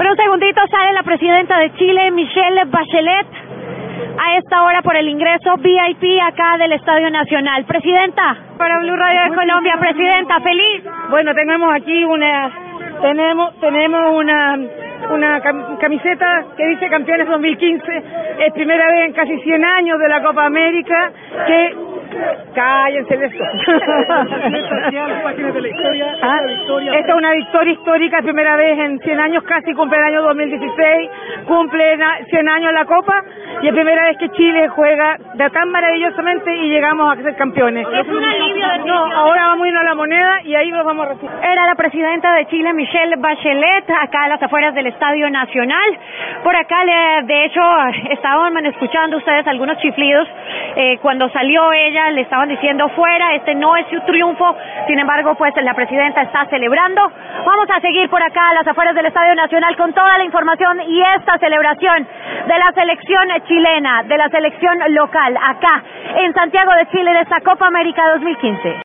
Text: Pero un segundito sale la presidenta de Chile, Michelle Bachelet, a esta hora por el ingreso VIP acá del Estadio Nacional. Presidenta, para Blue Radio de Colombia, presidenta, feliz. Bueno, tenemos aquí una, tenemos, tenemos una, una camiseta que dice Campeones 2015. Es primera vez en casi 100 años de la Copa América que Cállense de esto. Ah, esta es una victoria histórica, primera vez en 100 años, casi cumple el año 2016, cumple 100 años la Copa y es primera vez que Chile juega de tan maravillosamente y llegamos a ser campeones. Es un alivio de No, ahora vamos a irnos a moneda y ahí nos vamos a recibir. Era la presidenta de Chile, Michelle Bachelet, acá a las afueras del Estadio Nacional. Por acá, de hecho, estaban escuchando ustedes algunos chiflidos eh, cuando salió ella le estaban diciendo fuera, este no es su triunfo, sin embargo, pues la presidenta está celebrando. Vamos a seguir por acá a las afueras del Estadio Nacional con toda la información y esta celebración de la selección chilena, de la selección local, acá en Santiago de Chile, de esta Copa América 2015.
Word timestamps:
Pero 0.00 0.12
un 0.12 0.16
segundito 0.16 0.62
sale 0.70 0.94
la 0.94 1.02
presidenta 1.02 1.58
de 1.58 1.74
Chile, 1.74 2.10
Michelle 2.12 2.64
Bachelet, 2.68 3.26
a 4.18 4.38
esta 4.38 4.62
hora 4.62 4.80
por 4.80 4.96
el 4.96 5.06
ingreso 5.06 5.58
VIP 5.58 6.22
acá 6.22 6.56
del 6.56 6.72
Estadio 6.72 7.10
Nacional. 7.10 7.66
Presidenta, 7.66 8.34
para 8.56 8.78
Blue 8.78 8.96
Radio 8.96 9.24
de 9.24 9.36
Colombia, 9.36 9.76
presidenta, 9.78 10.40
feliz. 10.40 10.84
Bueno, 11.10 11.34
tenemos 11.34 11.74
aquí 11.74 12.02
una, 12.02 12.50
tenemos, 13.02 13.60
tenemos 13.60 14.16
una, 14.16 14.58
una 15.10 15.40
camiseta 15.78 16.46
que 16.56 16.66
dice 16.68 16.88
Campeones 16.88 17.28
2015. 17.28 18.02
Es 18.38 18.54
primera 18.54 18.86
vez 18.86 19.04
en 19.04 19.12
casi 19.12 19.38
100 19.38 19.62
años 19.62 19.98
de 19.98 20.08
la 20.08 20.22
Copa 20.22 20.46
América 20.46 21.12
que 21.46 21.74
Cállense 22.54 23.16
de 23.16 23.26
esto. 23.26 23.44
Ah, 26.22 26.40
esta 26.94 27.12
es 27.12 27.16
una 27.16 27.32
victoria 27.32 27.72
histórica, 27.72 28.22
primera 28.22 28.56
vez 28.56 28.78
en 28.78 28.98
100 28.98 29.20
años, 29.20 29.42
casi 29.44 29.72
cumple 29.72 29.98
el 29.98 30.04
año 30.04 30.22
2016, 30.22 31.10
cumple 31.46 31.98
100 32.28 32.48
años 32.48 32.72
la 32.72 32.84
Copa 32.84 33.22
y 33.62 33.68
es 33.68 33.72
primera 33.72 34.04
vez 34.04 34.18
que 34.18 34.28
Chile 34.30 34.68
juega 34.68 35.16
de 35.34 35.50
tan 35.50 35.70
maravillosamente 35.70 36.54
y 36.54 36.70
llegamos 36.70 37.12
a 37.12 37.22
ser 37.22 37.36
campeones. 37.36 37.86
Es 37.86 38.08
un 38.08 38.24
alivio 38.24 38.68
de 38.68 38.78
No, 38.80 39.12
ahora 39.12 39.46
vamos 39.48 39.64
a 39.64 39.68
irnos 39.68 39.79
a 39.79 39.79
moneda 39.94 40.42
y 40.44 40.54
ahí 40.54 40.70
nos 40.70 40.84
vamos 40.84 41.06
a 41.06 41.08
recibir. 41.10 41.30
Era 41.42 41.66
la 41.66 41.74
presidenta 41.74 42.34
de 42.34 42.46
Chile, 42.46 42.72
Michelle 42.72 43.16
Bachelet, 43.16 43.90
acá 43.90 44.24
a 44.24 44.28
las 44.28 44.42
afueras 44.42 44.74
del 44.74 44.86
Estadio 44.86 45.30
Nacional. 45.30 45.98
Por 46.42 46.56
acá, 46.56 46.84
de 47.24 47.44
hecho, 47.44 47.60
estaban 48.10 48.64
escuchando 48.66 49.16
ustedes 49.16 49.46
algunos 49.46 49.78
chiflidos 49.78 50.28
eh, 50.76 50.98
cuando 51.02 51.28
salió 51.30 51.72
ella 51.72 52.10
le 52.10 52.22
estaban 52.22 52.48
diciendo 52.48 52.88
fuera, 52.90 53.34
este 53.34 53.54
no 53.54 53.76
es 53.76 53.86
su 53.88 54.00
triunfo, 54.02 54.56
sin 54.86 54.98
embargo, 54.98 55.34
pues 55.34 55.52
la 55.62 55.74
presidenta 55.74 56.22
está 56.22 56.46
celebrando. 56.46 57.02
Vamos 57.44 57.66
a 57.74 57.80
seguir 57.80 58.08
por 58.08 58.22
acá 58.22 58.48
a 58.50 58.54
las 58.54 58.66
afueras 58.66 58.94
del 58.94 59.06
Estadio 59.06 59.34
Nacional 59.34 59.76
con 59.76 59.92
toda 59.92 60.18
la 60.18 60.24
información 60.24 60.80
y 60.88 61.00
esta 61.16 61.38
celebración 61.38 62.06
de 62.46 62.58
la 62.58 62.72
selección 62.72 63.28
chilena, 63.46 64.02
de 64.04 64.16
la 64.16 64.28
selección 64.28 64.78
local, 64.94 65.36
acá 65.36 65.82
en 66.18 66.32
Santiago 66.34 66.72
de 66.74 66.86
Chile, 66.90 67.12
de 67.12 67.20
esta 67.20 67.40
Copa 67.40 67.66
América 67.66 68.02
2015. 68.14 68.76